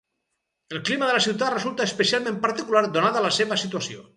[0.75, 4.07] El clima de la ciutat resulta especialment particular donada la seva situació.